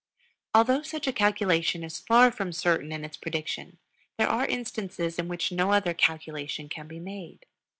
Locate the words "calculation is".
1.13-1.99